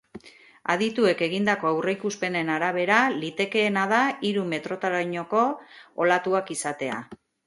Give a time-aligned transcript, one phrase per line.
[0.75, 3.99] Adituek egindako aurreikuspenen arabera, litekeena da
[4.31, 5.43] hiru metrotarainoko
[6.07, 6.97] olatuak izatea.